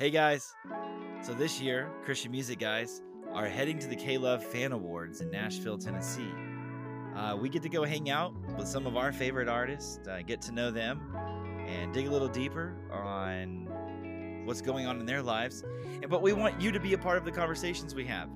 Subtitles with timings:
[0.00, 0.54] Hey guys.
[1.22, 3.02] So this year, Christian Music Guys
[3.32, 6.30] are heading to the K Love Fan Awards in Nashville, Tennessee.
[7.16, 10.40] Uh, we get to go hang out with some of our favorite artists, uh, get
[10.42, 11.00] to know them,
[11.66, 15.64] and dig a little deeper on what's going on in their lives.
[16.08, 18.30] But we want you to be a part of the conversations we have.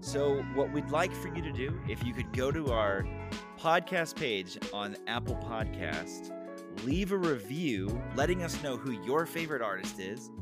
[0.00, 3.06] So what we'd like for you to do, if you could go to our
[3.56, 6.32] podcast page on Apple Podcast,
[6.82, 10.32] leave a review letting us know who your favorite artist is,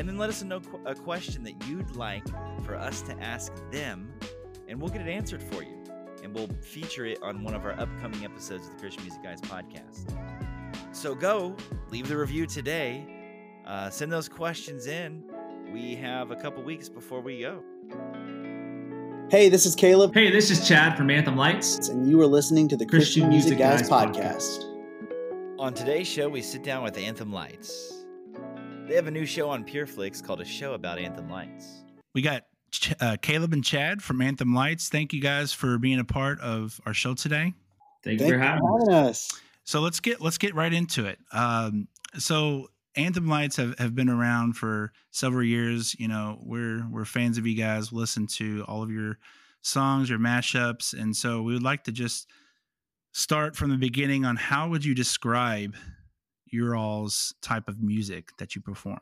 [0.00, 2.26] and then let us know a question that you'd like
[2.64, 4.10] for us to ask them,
[4.66, 5.76] and we'll get it answered for you.
[6.24, 9.42] And we'll feature it on one of our upcoming episodes of the Christian Music Guys
[9.42, 10.16] podcast.
[10.92, 11.54] So go,
[11.90, 13.06] leave the review today,
[13.66, 15.22] uh, send those questions in.
[15.70, 17.62] We have a couple weeks before we go.
[19.30, 20.14] Hey, this is Caleb.
[20.14, 21.90] Hey, this is Chad from Anthem Lights.
[21.90, 25.58] And you are listening to the Christian, Christian Music, Music Guys, Guys podcast.
[25.58, 27.99] On today's show, we sit down with Anthem Lights.
[28.90, 31.84] They have a new show on PureFlix called A Show About Anthem Lights.
[32.12, 32.46] We got
[32.98, 34.88] uh, Caleb and Chad from Anthem Lights.
[34.88, 37.54] Thank you guys for being a part of our show today.
[38.02, 39.30] Thank, Thank you for having, having us.
[39.62, 41.20] So let's get let's get right into it.
[41.32, 41.86] Um,
[42.18, 42.66] so
[42.96, 45.94] Anthem Lights have, have been around for several years.
[45.96, 47.92] You know, we're we're fans of you guys.
[47.92, 49.18] Listen to all of your
[49.62, 52.26] songs, your mashups, and so we would like to just
[53.12, 55.76] start from the beginning on how would you describe
[56.50, 59.00] your all's type of music that you perform?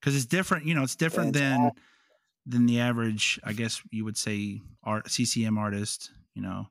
[0.00, 0.66] Because it's different.
[0.66, 1.72] You know, it's different than
[2.46, 3.38] than the average.
[3.44, 6.10] I guess you would say art CCM artist.
[6.34, 6.66] You know,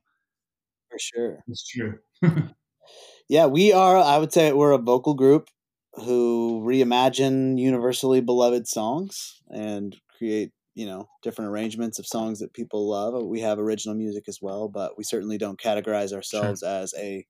[0.90, 1.98] for sure, it's true.
[3.28, 3.98] yeah, we are.
[3.98, 5.48] I would say we're a vocal group
[5.94, 12.88] who reimagine universally beloved songs and create you know different arrangements of songs that people
[12.88, 16.68] love we have original music as well but we certainly don't categorize ourselves sure.
[16.68, 17.26] as a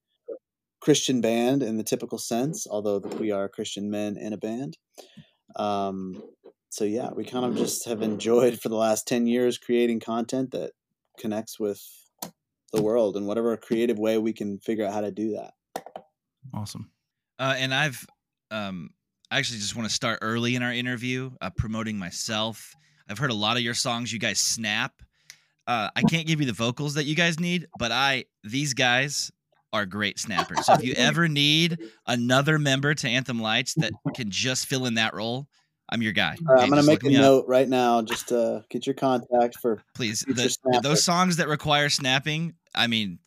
[0.81, 4.77] christian band in the typical sense although we are christian men in a band
[5.57, 6.23] um,
[6.69, 10.51] so yeah we kind of just have enjoyed for the last 10 years creating content
[10.51, 10.73] that
[11.19, 11.83] connects with
[12.73, 15.55] the world in whatever creative way we can figure out how to do that
[16.55, 16.91] awesome
[17.39, 18.07] uh, and i've
[18.51, 18.91] um,
[19.31, 22.75] I actually just want to start early in our interview, uh, promoting myself.
[23.09, 24.13] I've heard a lot of your songs.
[24.13, 24.93] You guys snap.
[25.67, 29.31] Uh, I can't give you the vocals that you guys need, but I these guys
[29.73, 30.65] are great snappers.
[30.67, 34.95] So if you ever need another member to Anthem Lights that can just fill in
[34.95, 35.49] that role,
[35.91, 36.37] I'm your guy.
[36.43, 37.49] Right, I'm gonna make a note up.
[37.49, 38.03] right now.
[38.03, 40.21] Just to get your contact for please.
[40.21, 42.55] The, those songs that require snapping.
[42.75, 43.19] I mean,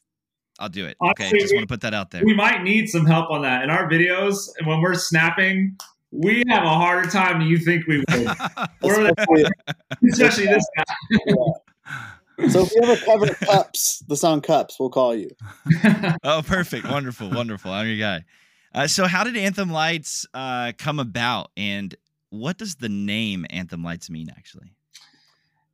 [0.60, 0.96] I'll do it.
[1.02, 2.24] Honestly, okay, just want to put that out there.
[2.24, 5.76] We might need some help on that in our videos, and when we're snapping,
[6.12, 8.28] we have a harder time than you think we would.
[10.12, 10.84] especially this guy.
[11.26, 11.36] yeah.
[12.50, 15.30] So if you ever cover cups, the song "Cups," we'll call you.
[16.24, 17.72] oh, perfect, wonderful, wonderful.
[17.72, 18.24] I'm your guy.
[18.74, 21.94] Uh, so, how did Anthem Lights uh, come about, and
[22.30, 24.74] what does the name Anthem Lights mean actually?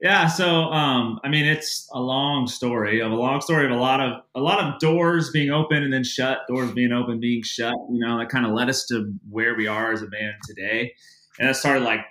[0.01, 3.75] Yeah, so um, I mean, it's a long story of a long story of a
[3.75, 7.41] lot of a lot of doors being open and then shut, doors being open, being
[7.43, 7.73] shut.
[7.91, 10.93] You know, that kind of led us to where we are as a band today.
[11.39, 12.01] And that started like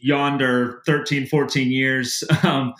[0.00, 2.24] yonder 13, 14 years.
[2.42, 2.74] Um,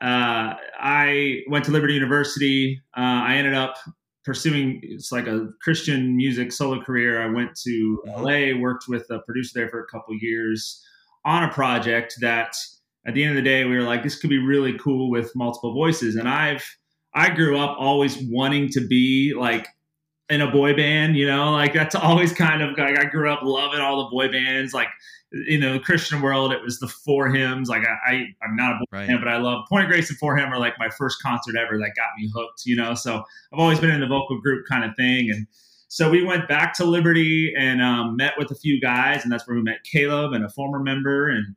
[0.00, 2.80] uh, I went to Liberty University.
[2.96, 3.76] Uh, I ended up
[4.24, 7.22] pursuing it's like a Christian music solo career.
[7.22, 8.22] I went to mm-hmm.
[8.22, 10.84] LA, worked with a producer there for a couple years
[11.24, 12.54] on a project that
[13.06, 15.34] at the end of the day, we were like, this could be really cool with
[15.34, 16.16] multiple voices.
[16.16, 16.64] And I've,
[17.14, 19.66] I grew up always wanting to be like
[20.28, 23.40] in a boy band, you know, like that's always kind of like I grew up
[23.42, 24.74] loving all the boy bands.
[24.74, 24.88] Like,
[25.32, 27.66] you know, the Christian world, it was the 4Hims.
[27.66, 29.08] Like I, I am not a boy right.
[29.08, 31.78] band, but I love Point of Grace and 4Him are like my first concert ever
[31.78, 32.94] that got me hooked, you know.
[32.94, 33.22] So
[33.52, 35.30] I've always been in the vocal group kind of thing.
[35.30, 35.46] And
[35.88, 39.46] so we went back to Liberty and um, met with a few guys, and that's
[39.46, 41.54] where we met Caleb and a former member and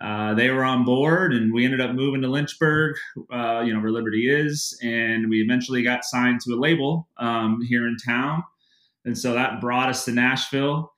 [0.00, 2.96] uh, they were on board, and we ended up moving to Lynchburg,
[3.32, 7.62] uh, you know, where Liberty is, and we eventually got signed to a label um,
[7.62, 8.42] here in town,
[9.04, 10.92] and so that brought us to Nashville,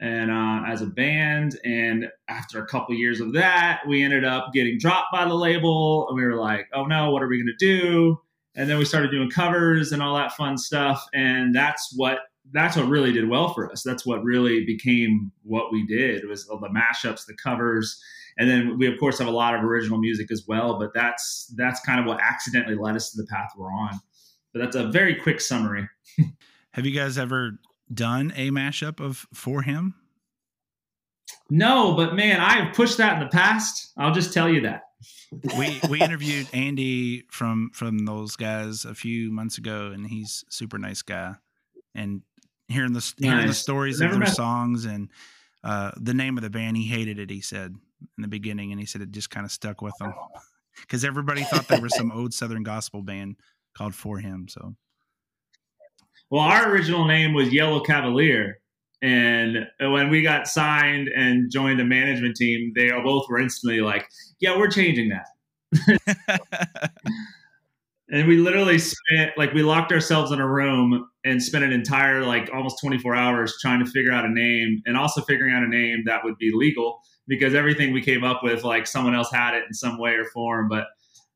[0.00, 1.58] and uh, as a band.
[1.64, 6.06] And after a couple years of that, we ended up getting dropped by the label,
[6.08, 8.18] and we were like, "Oh no, what are we to do?"
[8.56, 12.20] And then we started doing covers and all that fun stuff, and that's what
[12.52, 13.82] that's what really did well for us.
[13.82, 18.02] That's what really became what we did was all the mashups, the covers
[18.38, 21.52] and then we of course have a lot of original music as well but that's
[21.56, 24.00] that's kind of what accidentally led us to the path we're on
[24.52, 25.88] but that's a very quick summary
[26.72, 27.52] have you guys ever
[27.92, 29.94] done a mashup of 4Him
[31.48, 34.82] no but man i have pushed that in the past i'll just tell you that
[35.56, 40.78] we we interviewed andy from from those guys a few months ago and he's super
[40.78, 41.34] nice guy
[41.94, 42.22] and
[42.68, 45.10] hearing the hearing the stories of their songs and
[45.62, 46.76] uh, the name of the band.
[46.76, 47.30] He hated it.
[47.30, 47.74] He said
[48.16, 50.14] in the beginning, and he said it just kind of stuck with him
[50.80, 53.36] because everybody thought there was some old Southern gospel band
[53.76, 54.48] called 4Him.
[54.48, 54.74] So,
[56.30, 58.60] well, our original name was Yellow Cavalier.
[59.02, 64.06] And when we got signed and joined the management team, they both were instantly like,
[64.40, 65.26] "Yeah, we're changing that."
[68.10, 72.24] and we literally spent like we locked ourselves in a room and spent an entire
[72.24, 75.68] like almost 24 hours trying to figure out a name and also figuring out a
[75.68, 79.54] name that would be legal because everything we came up with like someone else had
[79.54, 80.86] it in some way or form but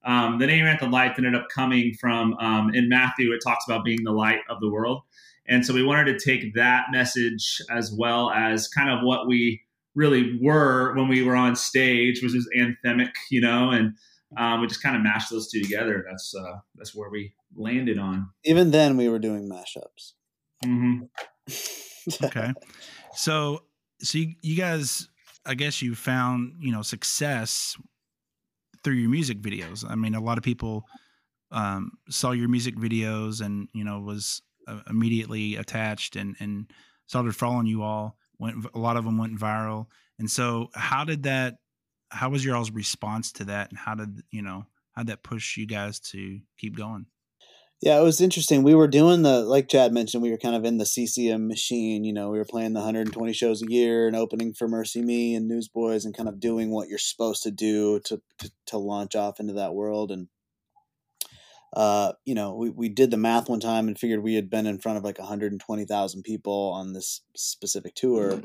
[0.04, 3.84] um, the name anthem light ended up coming from um, in matthew it talks about
[3.84, 5.02] being the light of the world
[5.46, 9.62] and so we wanted to take that message as well as kind of what we
[9.94, 13.94] really were when we were on stage, which is anthemic, you know, and
[14.36, 16.04] um, we just kind of mashed those two together.
[16.08, 18.30] That's uh, that's where we landed on.
[18.44, 20.12] Even then, we were doing mashups.
[20.64, 22.24] Mm-hmm.
[22.24, 22.52] okay,
[23.14, 23.62] so
[24.00, 25.08] so you, you guys,
[25.46, 27.76] I guess you found you know success
[28.84, 29.84] through your music videos.
[29.88, 30.84] I mean, a lot of people
[31.50, 36.70] um, saw your music videos and you know was uh, immediately attached and and
[37.06, 38.16] started following you all.
[38.38, 39.86] Went a lot of them went viral,
[40.19, 41.56] and so how did that?
[42.10, 45.22] How was your all's response to that, and how did you know how did that
[45.22, 47.06] push you guys to keep going?
[47.84, 48.62] Yeah, it was interesting.
[48.62, 52.02] We were doing the like Chad mentioned, we were kind of in the CCM machine.
[52.02, 55.46] You know, we were playing the 120 shows a year and opening for MercyMe and
[55.46, 59.38] Newsboys and kind of doing what you're supposed to do to to, to launch off
[59.38, 60.10] into that world.
[60.10, 60.28] And
[61.76, 64.66] uh, you know, we, we did the math one time and figured we had been
[64.66, 68.40] in front of like 120,000 people on this specific tour.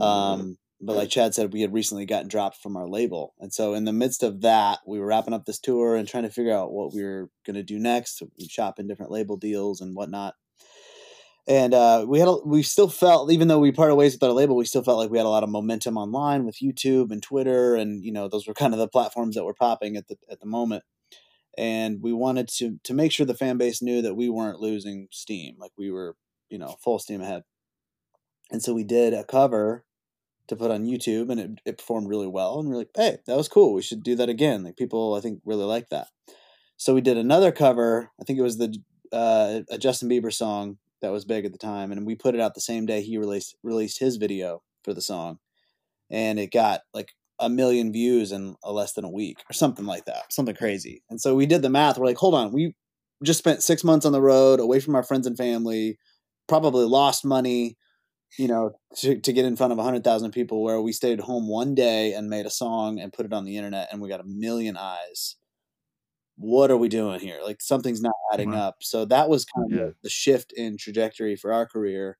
[0.00, 3.34] Um, but like Chad said, we had recently gotten dropped from our label.
[3.38, 6.24] And so in the midst of that, we were wrapping up this tour and trying
[6.24, 8.22] to figure out what we were going to do next.
[8.38, 10.34] We shop in different label deals and whatnot.
[11.46, 14.32] And uh, we had a, we still felt even though we parted ways with our
[14.32, 17.22] label, we still felt like we had a lot of momentum online with YouTube and
[17.22, 20.16] Twitter, and you know those were kind of the platforms that were popping at the
[20.30, 20.84] at the moment
[21.56, 25.08] and we wanted to to make sure the fan base knew that we weren't losing
[25.10, 26.16] steam like we were
[26.48, 27.42] you know full steam ahead
[28.50, 29.84] and so we did a cover
[30.48, 33.18] to put on youtube and it, it performed really well and we are like hey
[33.26, 36.08] that was cool we should do that again like people i think really like that
[36.76, 38.76] so we did another cover i think it was the
[39.12, 42.40] uh, a justin bieber song that was big at the time and we put it
[42.40, 45.38] out the same day he released released his video for the song
[46.10, 50.04] and it got like a million views in less than a week or something like
[50.06, 51.02] that, something crazy.
[51.10, 51.98] And so we did the math.
[51.98, 52.74] We're like, hold on, we
[53.22, 55.98] just spent six months on the road, away from our friends and family,
[56.46, 57.76] probably lost money,
[58.38, 61.74] you know, to, to get in front of 100,000 people where we stayed home one
[61.74, 64.24] day and made a song and put it on the internet and we got a
[64.24, 65.36] million eyes.
[66.36, 67.38] What are we doing here?
[67.44, 68.68] Like something's not adding wow.
[68.68, 68.76] up.
[68.80, 69.90] So that was kind of yeah.
[70.02, 72.18] the shift in trajectory for our career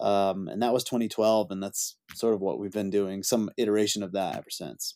[0.00, 4.02] um, and that was 2012 and that's sort of what we've been doing some iteration
[4.02, 4.94] of that ever since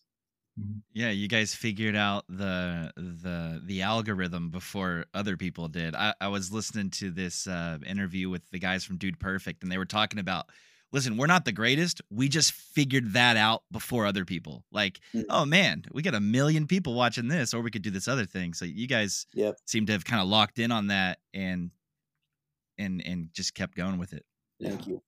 [0.58, 0.78] mm-hmm.
[0.92, 6.28] yeah you guys figured out the the the algorithm before other people did i, I
[6.28, 9.84] was listening to this uh, interview with the guys from dude perfect and they were
[9.84, 10.46] talking about
[10.92, 15.22] listen we're not the greatest we just figured that out before other people like mm-hmm.
[15.30, 18.26] oh man we got a million people watching this or we could do this other
[18.26, 19.56] thing so you guys yep.
[19.66, 21.70] seem to have kind of locked in on that and
[22.78, 24.24] and and just kept going with it
[24.62, 25.02] Thank you.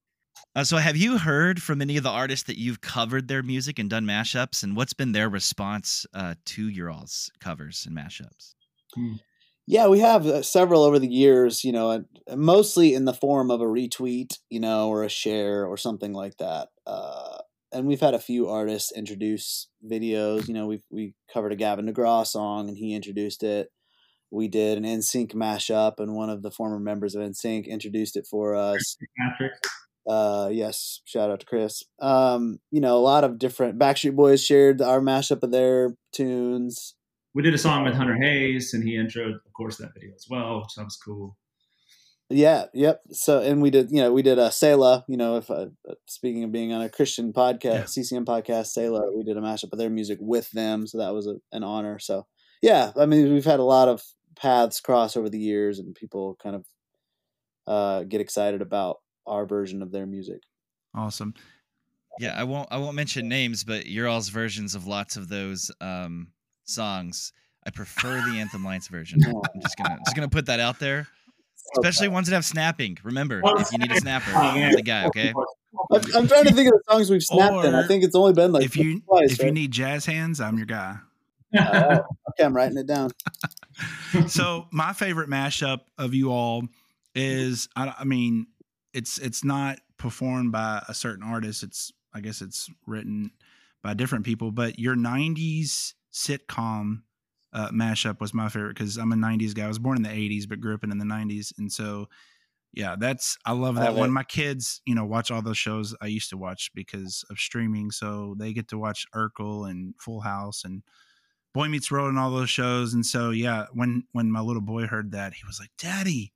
[0.57, 3.79] Uh, so, have you heard from any of the artists that you've covered their music
[3.79, 8.55] and done mashups, and what's been their response uh, to your all's covers and mashups?
[8.95, 9.15] Hmm.
[9.67, 11.65] Yeah, we have uh, several over the years.
[11.65, 15.77] You know, mostly in the form of a retweet, you know, or a share or
[15.77, 16.69] something like that.
[16.87, 17.39] Uh,
[17.73, 20.47] and we've had a few artists introduce videos.
[20.47, 23.71] You know, we we covered a Gavin DeGraw song, and he introduced it
[24.35, 28.27] we did an NSYNC mashup, and one of the former members of NSYNC introduced it
[28.29, 28.97] for us.
[29.19, 29.53] Patrick.
[30.07, 31.83] Uh, yes, shout out to Chris.
[32.01, 36.95] Um, you know, a lot of different Backstreet Boys shared our mashup of their tunes.
[37.35, 40.27] We did a song with Hunter Hayes, and he introed, of course, that video as
[40.29, 41.37] well, which sounds cool.
[42.31, 43.03] Yeah, yep.
[43.11, 45.05] So, and we did, you know, we did a Selah.
[45.09, 45.67] You know, if uh,
[46.07, 47.85] speaking of being on a Christian podcast, yeah.
[47.85, 51.27] CCM podcast, Selah, we did a mashup of their music with them, so that was
[51.27, 51.99] a, an honor.
[51.99, 52.27] So,
[52.63, 54.03] yeah, I mean, we've had a lot of
[54.37, 56.67] paths cross over the years, and people kind of
[57.67, 60.41] uh, get excited about our version of their music.
[60.95, 61.35] Awesome.
[62.19, 65.71] Yeah, I won't I won't mention names, but your all's versions of lots of those
[65.81, 66.29] um,
[66.65, 67.33] songs.
[67.67, 69.21] I prefer the Anthem Lights version.
[69.27, 71.09] I'm just gonna just gonna put that out there.
[71.79, 72.99] Especially ones that have snapping.
[73.03, 75.07] Remember, if you need a snapper, the guy.
[75.07, 75.33] Okay.
[75.91, 77.75] I'm, I'm, trying to think of the songs we've snapped or in.
[77.75, 79.47] I think it's only been like if you twice, if right?
[79.47, 80.99] you need jazz hands, I'm your guy.
[81.57, 82.01] Uh,
[82.31, 83.11] okay, I'm writing it down.
[84.29, 86.65] so my favorite mashup of you all
[87.15, 88.47] is I, I, mean
[88.95, 91.63] it's it's not performed by a certain artist.
[91.63, 93.33] It's I guess it's written
[93.83, 97.03] by different people, but your '90s sitcom
[97.53, 99.65] uh, mashup was my favorite because I'm a '90s guy.
[99.65, 102.09] I was born in the '80s, but grew up in, in the '90s, and so
[102.73, 103.91] yeah, that's I love that.
[103.91, 104.15] Love when it.
[104.15, 107.91] my kids, you know, watch all those shows I used to watch because of streaming,
[107.91, 110.83] so they get to watch Urkel and Full House and
[111.53, 112.95] Boy Meets World and all those shows.
[112.95, 116.34] And so yeah, when when my little boy heard that, he was like, "Daddy,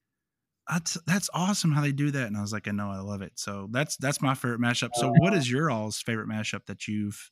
[0.69, 3.23] that's that's awesome how they do that." And I was like, "I know, I love
[3.23, 4.91] it." So that's that's my favorite mashup.
[4.95, 7.31] So what is your all's favorite mashup that you've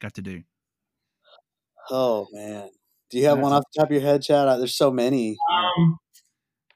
[0.00, 0.42] got to do?
[1.90, 2.68] Oh man,
[3.10, 4.48] do you have one off the top of your head, Chad?
[4.48, 5.36] Uh, There's so many.
[5.52, 5.98] Um,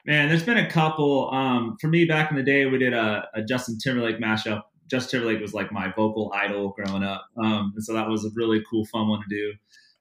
[0.05, 1.29] man, there's been a couple.
[1.31, 4.61] Um, for me, back in the day, we did a, a Justin Timberlake mashup.
[4.89, 8.29] Justin Timberlake was like my vocal idol growing up, um, and so that was a
[8.35, 9.53] really cool, fun one to do.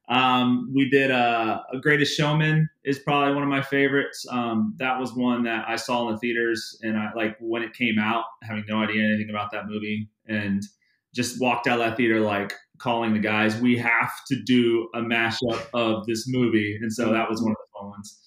[0.09, 4.25] Um, we did a, a Greatest Showman is probably one of my favorites.
[4.31, 7.75] Um, that was one that I saw in the theaters, and I like when it
[7.75, 10.63] came out, having no idea anything about that movie, and
[11.15, 15.01] just walked out of that theater like calling the guys, "We have to do a
[15.01, 18.21] mashup of this movie," and so that was one of the fun ones.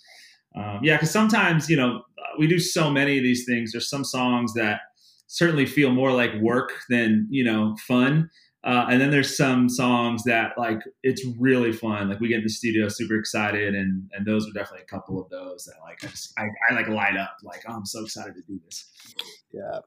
[0.56, 2.04] Um, yeah, because sometimes you know
[2.38, 3.72] we do so many of these things.
[3.72, 4.82] There's some songs that
[5.28, 8.30] certainly feel more like work than you know fun,
[8.64, 12.10] uh, and then there's some songs that like it's really fun.
[12.10, 15.22] Like we get in the studio super excited, and and those are definitely a couple
[15.22, 17.38] of those that like I just I, I like light up.
[17.44, 18.90] Like oh, I'm so excited to do this.
[19.54, 19.80] Yeah.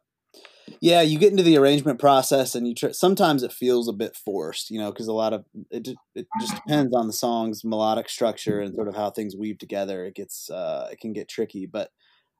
[0.81, 4.17] Yeah, you get into the arrangement process, and you tr- sometimes it feels a bit
[4.17, 7.65] forced, you know, because a lot of it just, it just depends on the song's
[7.65, 10.05] melodic structure and sort of how things weave together.
[10.05, 11.91] It gets uh, it can get tricky, but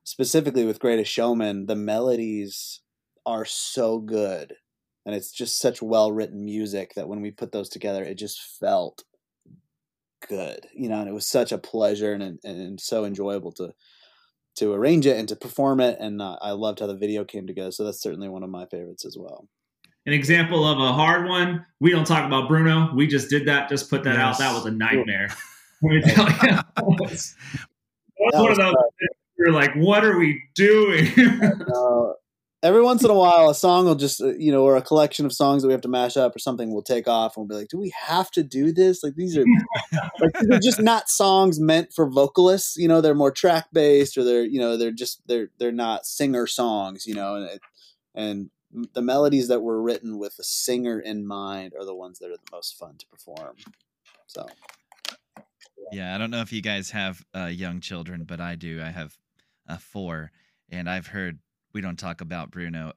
[0.05, 2.81] specifically with Greatest Showman, the melodies
[3.27, 4.55] are so good,
[5.05, 8.41] and it's just such well written music that when we put those together, it just
[8.61, 9.05] felt
[10.29, 13.73] good, you know, and it was such a pleasure and and, and so enjoyable to
[14.57, 15.99] to arrange it and to perform it.
[15.99, 17.71] And uh, I loved how the video came together.
[17.71, 19.49] So that's certainly one of my favorites as well.
[20.05, 21.65] An example of a hard one.
[21.81, 22.93] We don't talk about Bruno.
[22.95, 23.69] We just did that.
[23.69, 24.39] Just put that out.
[24.39, 25.29] That was a nightmare.
[25.83, 26.59] Let me tell you.
[28.31, 29.09] That was, that was one of those.
[29.37, 31.09] You're like, what are we doing?
[32.63, 35.27] Every once in a while, a song will just, uh, you know, or a collection
[35.27, 37.57] of songs that we have to mash up or something will take off and we'll
[37.57, 39.03] be like, do we have to do this?
[39.03, 39.45] Like these are,
[40.21, 42.77] like, these are just not songs meant for vocalists.
[42.77, 46.07] You know, they're more track based or they're, you know, they're just, they're, they're not
[46.07, 47.61] singer songs, you know, and, it,
[48.15, 48.51] and
[48.95, 52.37] the melodies that were written with a singer in mind are the ones that are
[52.37, 53.57] the most fun to perform.
[54.29, 54.47] So.
[55.91, 58.81] Yeah, I don't know if you guys have uh, young children, but I do.
[58.81, 59.19] I have
[59.69, 60.31] uh, four,
[60.71, 61.39] and I've heard
[61.73, 62.93] we don't talk about Bruno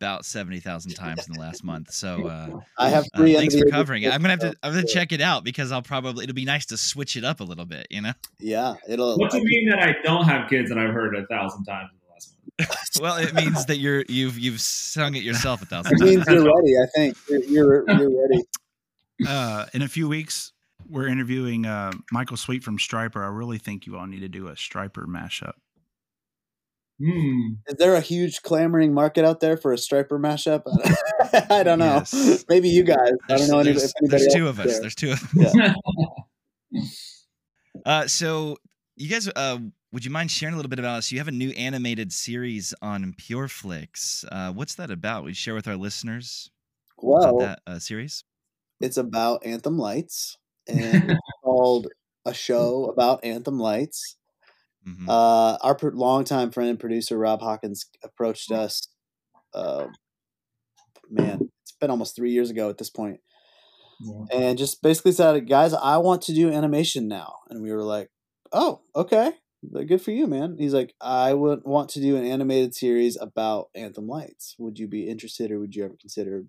[0.00, 1.92] about seventy thousand times in the last month.
[1.92, 4.12] So uh, I have uh, thanks for the age of covering it.
[4.12, 4.54] I'm gonna have to.
[4.62, 6.24] I'm gonna check it out because I'll probably.
[6.24, 7.86] It'll be nice to switch it up a little bit.
[7.90, 8.12] You know.
[8.38, 9.16] Yeah, it'll.
[9.16, 11.64] what do you mean that I don't have kids and I've heard it a thousand
[11.64, 12.34] times in the last
[12.68, 12.78] month?
[13.00, 16.10] Well, it means that you're you've you've sung it yourself a thousand It times.
[16.16, 16.74] means you're ready.
[16.76, 18.42] I think you're you're, you're ready.
[19.28, 20.52] Uh, in a few weeks,
[20.88, 23.22] we're interviewing uh, Michael Sweet from Stryper.
[23.22, 25.52] I really think you all need to do a Stryper mashup.
[27.04, 27.54] Hmm.
[27.66, 30.62] Is there a huge clamoring market out there for a stryper mashup?
[31.50, 31.96] I don't know.
[31.96, 32.44] Yes.
[32.48, 32.98] Maybe you guys.
[32.98, 34.66] I There's, don't know any, there's, anybody there's two of us.
[34.66, 34.80] there.
[34.80, 35.74] There's two of Yeah.
[37.84, 38.56] Uh, so
[38.96, 39.58] you guys, uh,
[39.92, 41.10] would you mind sharing a little bit about us?
[41.10, 44.24] You have a new animated series on PureFlix.
[44.30, 45.24] Uh, what's that about?
[45.24, 46.50] Would you share with our listeners
[46.98, 48.24] Well, about that uh, series?
[48.80, 51.88] it's about Anthem Lights, and it's called
[52.24, 54.16] a show about Anthem Lights.
[54.86, 55.08] Mhm.
[55.08, 58.88] Uh, our pro- longtime friend and producer Rob Hawkins approached us.
[59.54, 59.86] Uh,
[61.10, 63.20] man, it's been almost three years ago at this point,
[64.00, 64.24] Yeah.
[64.32, 68.10] and just basically said, "Guys, I want to do animation now." And we were like,
[68.52, 69.32] "Oh, okay,
[69.86, 73.68] good for you, man." He's like, "I would want to do an animated series about
[73.74, 74.56] Anthem Lights.
[74.58, 76.46] Would you be interested, or would you ever consider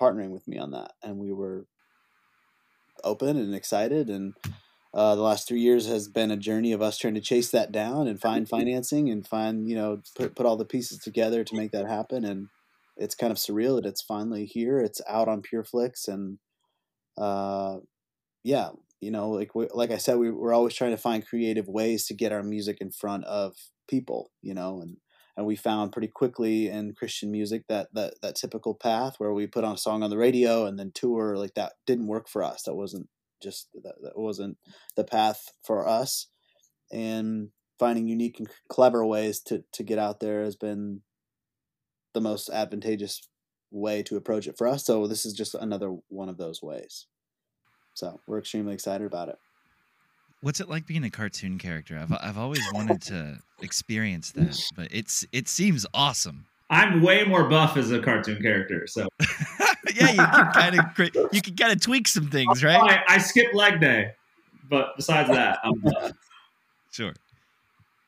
[0.00, 1.66] partnering with me on that?" And we were
[3.04, 4.34] open and excited, and
[4.96, 7.70] uh, the last three years has been a journey of us trying to chase that
[7.70, 11.54] down and find financing and find you know put put all the pieces together to
[11.54, 12.24] make that happen.
[12.24, 12.48] And
[12.96, 14.80] it's kind of surreal that it's finally here.
[14.80, 16.38] It's out on pureflix and
[17.18, 17.78] uh
[18.44, 18.68] yeah
[19.00, 22.06] you know like we, like i said we, we're always trying to find creative ways
[22.06, 23.54] to get our music in front of
[23.88, 24.98] people you know and
[25.34, 29.46] and we found pretty quickly in christian music that that that typical path where we
[29.46, 32.42] put on a song on the radio and then tour like that didn't work for
[32.42, 32.62] us.
[32.64, 33.08] That wasn't
[33.42, 34.56] just that, that wasn't
[34.96, 36.28] the path for us
[36.92, 41.02] and finding unique and clever ways to to get out there has been
[42.14, 43.20] the most advantageous
[43.70, 47.06] way to approach it for us so this is just another one of those ways
[47.94, 49.36] so we're extremely excited about it
[50.42, 51.98] What's it like being a cartoon character?
[51.98, 56.46] I've I've always wanted to experience that, but it's it seems awesome.
[56.68, 59.08] I'm way more buff as a cartoon character, so
[59.96, 63.02] yeah, you can kind of you can kind of tweak some things, right?
[63.08, 64.12] I, I skipped leg day,
[64.68, 66.12] but besides that, I'm done.
[66.90, 67.12] Sure.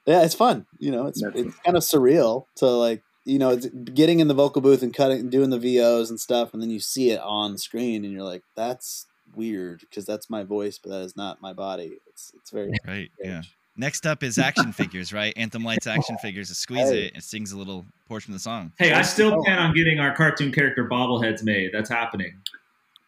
[0.07, 0.67] Yeah, it's fun.
[0.79, 4.29] You know, it's That's it's kind of surreal to like you know it's getting in
[4.29, 7.11] the vocal booth and cutting and doing the VOs and stuff, and then you see
[7.11, 11.17] it on screen, and you're like, that's weird because that's my voice, but that is
[11.17, 11.99] not my body.
[12.07, 13.11] It's it's very Right.
[13.23, 13.43] Yeah.
[13.79, 13.87] Strange.
[13.87, 15.33] Next up is action figures, right?
[15.37, 16.49] Anthem Lights action figures.
[16.49, 17.07] To squeeze Hey.
[17.07, 18.73] it, it sings a little portion of the song.
[18.79, 19.43] Hey, I still oh.
[19.43, 21.71] plan on getting our cartoon character bobbleheads made.
[21.73, 22.35] That's happening.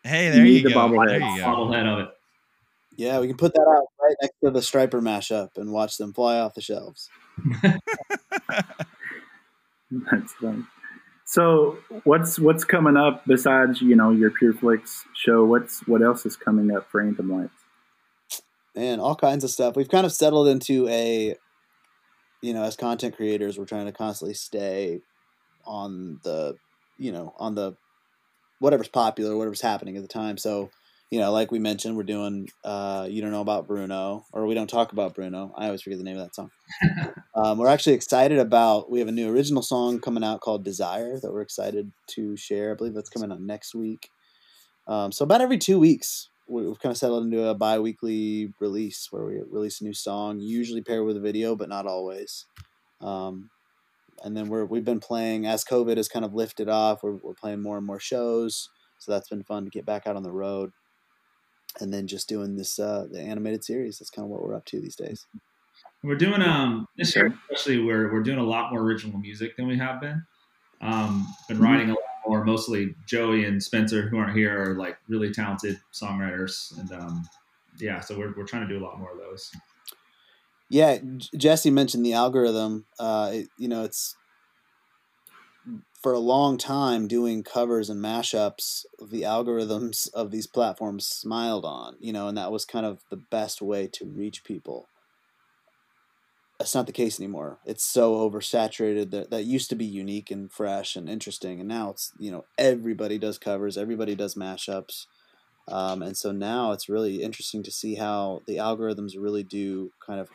[0.04, 0.76] Hey, there need you the go.
[0.76, 1.08] bobblehead.
[1.08, 1.44] There you go.
[1.44, 2.08] Bobblehead of it.
[2.96, 6.12] Yeah, we can put that out right next to the Stryper mashup and watch them
[6.12, 7.08] fly off the shelves.
[9.90, 10.66] That's fun.
[11.24, 15.44] So what's what's coming up besides you know your PureFlix show?
[15.44, 17.59] What's what else is coming up for Anthem Lights?
[18.76, 19.76] And all kinds of stuff.
[19.76, 21.36] We've kind of settled into a,
[22.42, 25.00] you know, as content creators, we're trying to constantly stay
[25.64, 26.56] on the,
[26.98, 27.74] you know, on the
[28.60, 30.36] whatever's popular, whatever's happening at the time.
[30.38, 30.70] So,
[31.10, 34.54] you know, like we mentioned, we're doing uh, "You Don't Know About Bruno" or "We
[34.54, 36.50] Don't Talk About Bruno." I always forget the name of that song.
[37.34, 38.90] um, we're actually excited about.
[38.92, 42.70] We have a new original song coming out called "Desire" that we're excited to share.
[42.70, 44.08] I believe that's coming out next week.
[44.86, 49.08] Um, so about every two weeks, we- we've kind of settled into a bi-weekly release
[49.10, 52.46] where we release a new song, usually paired with a video, but not always.
[53.00, 53.50] Um,
[54.22, 57.02] and then we're we've been playing as COVID has kind of lifted off.
[57.02, 60.16] We're we're playing more and more shows, so that's been fun to get back out
[60.16, 60.72] on the road.
[61.80, 63.98] And then just doing this uh, the animated series.
[63.98, 65.26] That's kind of what we're up to these days.
[66.02, 69.66] We're doing um this year especially we're we're doing a lot more original music than
[69.66, 70.24] we have been.
[70.80, 71.64] Um, been Mm-hmm.
[71.64, 71.94] writing a
[72.26, 72.44] more.
[72.44, 77.28] Mostly Joey and Spencer, who aren't here, are like really talented songwriters, and um,
[77.78, 79.50] yeah, so we're we're trying to do a lot more of those.
[80.68, 80.98] Yeah,
[81.36, 82.86] Jesse mentioned the algorithm.
[82.98, 84.16] Uh, it, you know, it's
[86.00, 88.84] for a long time doing covers and mashups.
[89.10, 93.16] The algorithms of these platforms smiled on, you know, and that was kind of the
[93.16, 94.88] best way to reach people.
[96.60, 97.58] That's not the case anymore.
[97.64, 101.90] It's so oversaturated that that used to be unique and fresh and interesting, and now
[101.90, 105.06] it's you know everybody does covers, everybody does mashups.
[105.68, 110.20] Um, and so now it's really interesting to see how the algorithms really do kind
[110.20, 110.28] of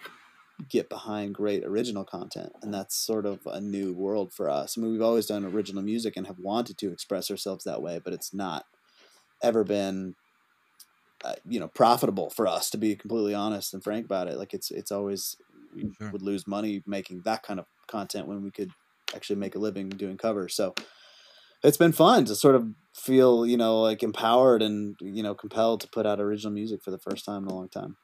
[0.70, 2.54] get behind great original content.
[2.62, 4.78] And that's sort of a new world for us.
[4.78, 8.00] I mean, we've always done original music and have wanted to express ourselves that way,
[8.04, 8.66] but it's not
[9.44, 10.16] ever been,
[11.24, 14.38] uh, you know, profitable for us to be completely honest and frank about it.
[14.38, 15.38] Like it's, it's always,
[15.76, 16.10] we Sure.
[16.12, 18.72] would lose money making that kind of content when we could
[19.16, 20.56] actually make a living doing covers.
[20.56, 20.74] So,
[21.64, 25.82] it's been fun to sort of feel you know like empowered and you know compelled
[25.82, 27.98] to put out original music for the first time in a long time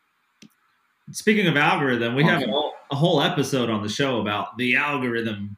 [1.12, 4.76] Speaking of algorithm, we have a whole, a whole episode on the show about the
[4.76, 5.58] algorithm.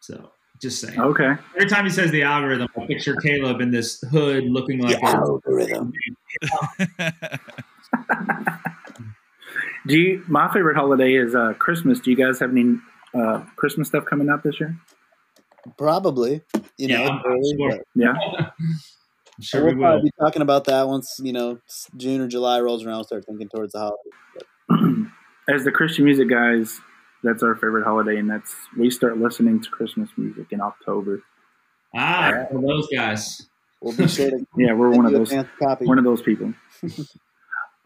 [0.00, 1.00] So just saying.
[1.00, 1.34] Okay.
[1.54, 5.06] Every time he says the algorithm, I picture Caleb in this hood looking like the
[5.06, 5.92] a, algorithm
[9.86, 10.24] Do you?
[10.28, 12.00] My favorite holiday is uh, Christmas.
[12.00, 12.78] Do you guys have any
[13.14, 14.76] uh, Christmas stuff coming out this year?
[15.78, 16.42] probably
[16.76, 17.80] you know Yeah, I'm early, sure.
[17.94, 18.12] Yeah.
[18.38, 21.58] I'm sure we'll we probably be talking about that once you know
[21.96, 25.08] june or july rolls around we'll start thinking towards the holiday
[25.48, 26.80] As the Christian music guys,
[27.22, 31.22] that's our favorite holiday, and that's we start listening to Christmas music in October.
[31.94, 33.46] Ah, for those guys.
[33.82, 35.34] we'll be sure to Yeah, we're one of those.
[35.58, 36.54] copy One of those people.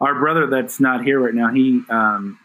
[0.00, 2.38] our brother that's not here right now, he um,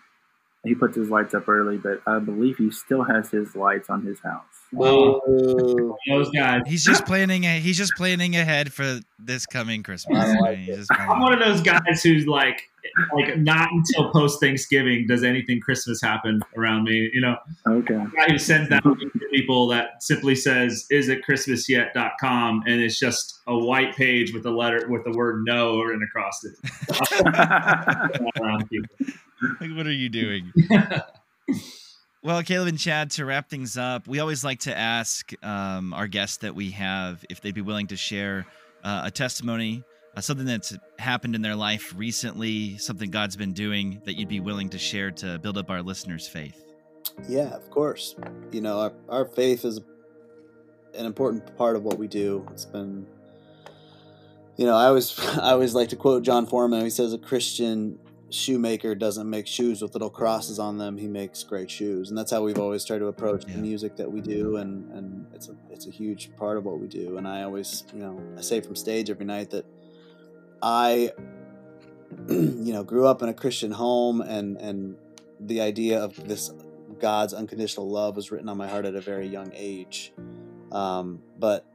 [0.64, 4.02] he puts his lights up early, but I believe he still has his lights on
[4.06, 4.46] his house.
[4.72, 5.20] Wow.
[5.28, 6.62] Those guys.
[6.66, 7.44] he's just planning.
[7.44, 10.18] A, he's just planning ahead for this coming Christmas.
[10.18, 11.22] I like He's just I'm planning.
[11.22, 12.70] one of those guys who's like,
[13.16, 17.10] like not until post Thanksgiving does anything Christmas happen around me.
[17.14, 17.96] You know, Okay.
[17.96, 18.96] the guy who sends that to
[19.32, 24.46] people that simply says, "Is it Christmas yet?".com and it's just a white page with
[24.46, 26.54] a letter with the word "no" written across it.
[29.60, 30.52] Like, what are you doing?
[32.24, 36.08] Well, Caleb and Chad, to wrap things up, we always like to ask um, our
[36.08, 38.46] guests that we have if they'd be willing to share
[38.82, 39.84] uh, a testimony,
[40.16, 44.40] uh, something that's happened in their life recently, something God's been doing that you'd be
[44.40, 46.60] willing to share to build up our listeners' faith.
[47.28, 48.16] Yeah, of course.
[48.52, 49.80] You know, our, our faith is
[50.96, 52.48] an important part of what we do.
[52.52, 53.06] It's been,
[54.58, 56.84] you know, I always I always like to quote Jon Foreman.
[56.84, 58.00] He says, "A Christian
[58.30, 60.98] shoemaker doesn't make shoes with little crosses on them.
[60.98, 63.56] He makes great shoes." And that's how we've always tried to approach Yeah.
[63.56, 66.80] the music that we do, and and it's a it's a huge part of what
[66.80, 67.18] we do.
[67.18, 69.66] And I always, you know, I say from stage every night that
[70.64, 71.12] I,
[72.30, 74.96] you know, grew up in a Christian home, and and
[75.40, 76.52] the idea of this
[77.00, 80.14] God's unconditional love was written on my heart at a very young age.
[80.72, 81.66] Um, but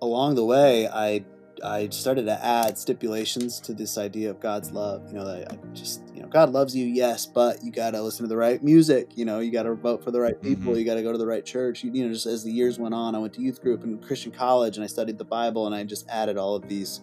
[0.00, 1.24] along the way, I
[1.62, 5.08] I started to add stipulations to this idea of God's love.
[5.08, 8.00] You know, that I just you know, God loves you, yes, but you got to
[8.00, 9.10] listen to the right music.
[9.16, 10.72] You know, you got to vote for the right people.
[10.72, 10.78] Mhm.
[10.78, 11.84] You got to go to the right church.
[11.84, 14.02] You, you know, just as the years went on, I went to youth group and
[14.02, 17.02] Christian college, and I studied the Bible, and I just added all of these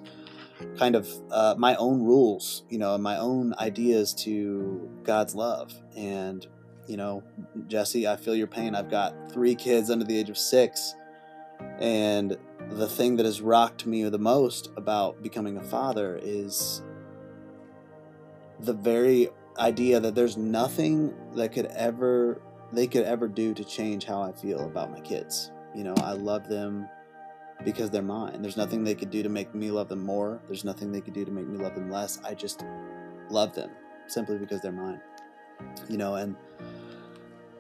[0.78, 5.74] kind of uh, my own rules, you know, my own ideas to God's love.
[5.96, 6.46] And
[6.88, 7.24] you know,
[7.68, 8.76] Jesse, I feel your pain.
[8.76, 10.94] I've got three kids under the age of six,
[11.80, 12.38] and
[12.70, 16.82] the thing that has rocked me the most about becoming a father is
[18.60, 22.42] the very idea that there's nothing that could ever
[22.72, 25.52] they could ever do to change how I feel about my kids.
[25.74, 26.90] You know, I love them
[27.64, 28.42] because they're mine.
[28.42, 30.40] There's nothing they could do to make me love them more.
[30.48, 32.20] There's nothing they could do to make me love them less.
[32.24, 32.66] I just
[33.30, 33.70] love them
[34.08, 35.02] simply because they're mine.
[35.90, 36.36] You know, and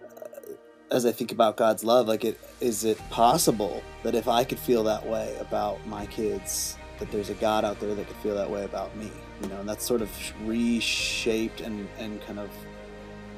[0.03, 0.51] uh,
[0.91, 4.59] as I think about God's love, like it is it possible that if I could
[4.59, 8.35] feel that way about my kids, that there's a God out there that could feel
[8.35, 10.11] that way about me, you know, and that's sort of
[10.45, 12.49] reshaped and, and kind of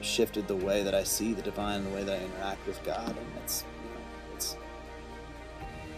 [0.01, 3.09] shifted the way that I see the divine, the way that I interact with God,
[3.09, 3.63] and it's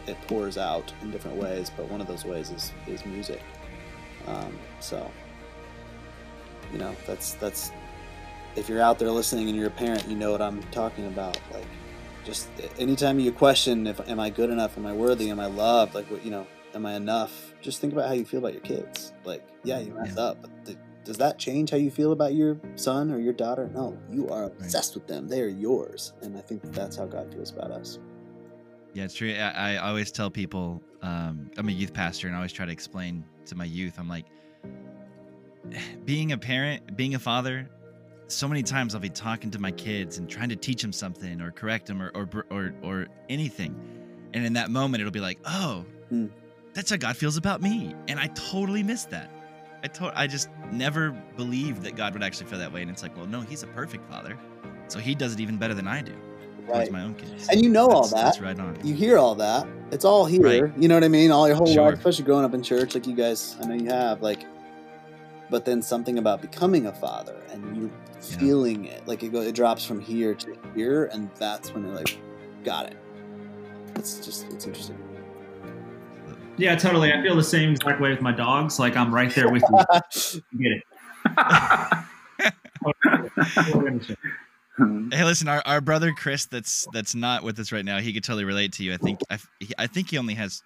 [0.10, 3.42] it pours out in different ways, but one of those ways is is music.
[4.28, 5.10] Um, so,
[6.72, 7.72] you know, that's that's
[8.56, 11.40] if you're out there listening and you're a parent, you know what I'm talking about.
[11.52, 11.66] Like,
[12.26, 15.96] just anytime you question if am I good enough, am I worthy, am I loved,
[15.96, 17.54] like what you know, am I enough?
[17.62, 19.14] Just think about how you feel about your kids.
[19.24, 20.24] Like, yeah, you messed Yeah.
[20.24, 23.70] up, but th- does that change how you feel about your son or your daughter?
[23.74, 25.28] No, you are obsessed with them.
[25.28, 27.98] They are yours, and I think that's how God feels about us.
[28.94, 29.34] Yeah, it's true.
[29.34, 32.72] I, I always tell people, um, I'm a youth pastor, and I always try to
[32.72, 34.26] explain to my youth, I'm like,
[36.06, 37.70] being a parent, being a father,
[38.28, 41.42] so many times I'll be talking to my kids and trying to teach them something
[41.42, 43.76] or correct them or or or, or anything,
[44.34, 46.28] and in that moment it'll be like, oh, Hmm.
[46.74, 49.32] that's how God feels about me, and I totally missed that.
[49.84, 53.02] I to- I just never believed that God would actually feel that way, and it's
[53.04, 54.38] like, well, no, He's a perfect father,
[54.88, 56.16] so He does it even better than I do
[56.70, 56.92] towards Right.
[56.92, 57.48] my own kids.
[57.50, 58.16] And you know all that.
[58.26, 58.78] That's right on.
[58.84, 59.68] you hear all that.
[59.92, 60.42] It's all here.
[60.66, 60.78] Right.
[60.78, 61.32] You know what I mean?
[61.32, 61.86] All your whole Sure.
[61.90, 64.22] life, especially growing up in church, like you guys, I know you have.
[64.22, 64.46] Like,
[65.50, 67.92] but then something about becoming a father and you
[68.32, 68.38] Yeah.
[68.38, 71.96] feeling it, like it go, it drops from here to here, and that's when you're
[71.96, 72.18] like,
[72.64, 72.98] got it.
[73.96, 74.98] It's just, it's interesting.
[76.58, 77.14] Yeah, totally.
[77.14, 78.78] I feel the same exact way with my dogs.
[78.80, 80.42] Like I'm right there with you.
[80.52, 80.84] You Get it?
[85.12, 88.00] Hey, listen, our, our brother Chris, that's that's not with us right now.
[88.00, 88.94] He could totally relate to you.
[88.94, 89.40] I think I,
[89.78, 90.62] I think he only has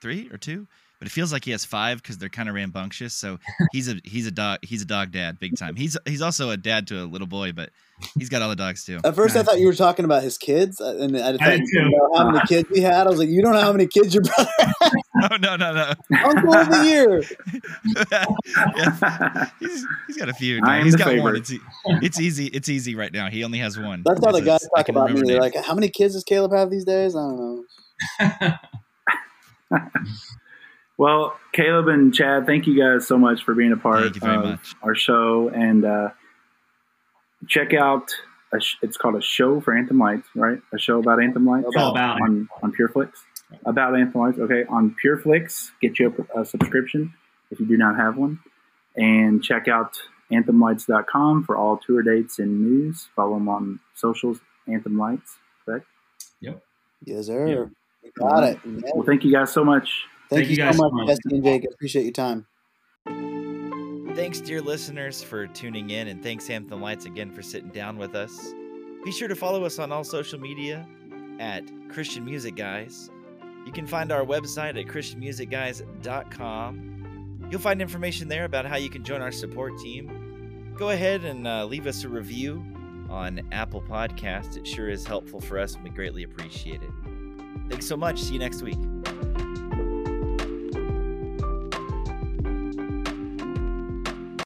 [0.00, 0.66] three or two,
[0.98, 3.12] but it feels like he has five because they're kind of rambunctious.
[3.14, 3.38] So
[3.70, 5.76] he's a he's a dog he's a dog dad big time.
[5.76, 7.70] He's he's also a dad to a little boy, but
[8.18, 8.98] he's got all the dogs too.
[9.04, 11.60] At first, I thought you were talking about his kids, uh, and I thought did
[11.60, 11.90] you didn't too.
[11.90, 13.06] know how many kids he had.
[13.06, 14.92] I was like, you don't know how many kids your brother has.
[15.30, 16.18] No, no, no, no.
[16.24, 17.22] Uncle of the year.
[18.10, 20.56] Yeah, he's, he's got a few.
[20.58, 21.16] I No, am he's the got one.
[21.16, 21.36] favorite.
[21.38, 21.60] It's e-
[22.02, 22.46] it's easy.
[22.46, 23.28] It's easy right now.
[23.30, 24.02] He only has one.
[24.04, 25.20] That's how the guys talk about me.
[25.20, 27.14] remember They're like, how many kids does Caleb have these days?
[27.14, 27.66] I don't
[28.20, 28.52] know.
[30.98, 34.20] well, Caleb and Chad, thank you guys so much for being a part Thank you
[34.20, 34.74] very of much.
[34.82, 35.48] our show.
[35.48, 36.10] And uh,
[37.48, 38.10] check out,
[38.52, 40.58] a sh- it's called a show for Anthem Lights, right?
[40.74, 41.66] A show about Anthem Lights.
[41.68, 42.22] It's all about it.
[42.22, 43.12] on, on PureFlix.
[43.64, 44.64] About Anthem Lights, okay.
[44.68, 47.12] On PureFlix, get you a, a subscription
[47.50, 48.40] if you do not have one.
[48.96, 49.98] And check out
[50.30, 53.08] anthemlights.com for all tour dates and news.
[53.14, 55.86] Follow them on socials, Anthem Lights, correct?
[56.40, 56.62] Yep.
[57.04, 57.46] Yes, sir.
[57.46, 57.64] Yeah.
[58.02, 58.58] You got it.
[58.64, 58.90] Yeah.
[58.94, 60.04] Well, thank you guys so much.
[60.28, 61.16] Thank, Thank you you guys so so much, much.
[61.24, 61.62] Jesse and Jake.
[61.62, 62.46] I appreciate your time.
[64.14, 68.14] Thanks, dear listeners, for tuning in, and thanks, Anthem Lights, again for sitting down with
[68.14, 68.52] us.
[69.04, 70.86] Be sure to follow us on all social media
[71.38, 73.10] at Christian Music Guys.
[73.64, 77.48] You can find our website at ChristianMusicGuys.com.
[77.50, 80.74] You'll find information there about how you can join our support team.
[80.76, 82.64] Go ahead and uh, leave us a review
[83.10, 84.56] on Apple Podcasts.
[84.56, 86.90] It sure is helpful for us, and we greatly appreciate it.
[87.68, 88.20] Thanks so much.
[88.20, 88.78] See you next week.